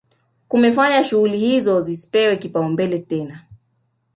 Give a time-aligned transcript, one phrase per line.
[0.47, 3.43] Kumefanya shughuli hizo zisipewe kipaumbele tena